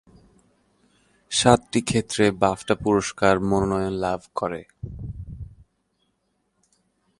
সাতটি 1.31 1.79
ক্ষেত্রে 1.81 2.25
বাফটা 2.41 2.75
পুরস্কার 2.75 3.33
মনোনয়ন 3.39 3.93
লাভ 3.95 4.21
করে। 4.35 4.61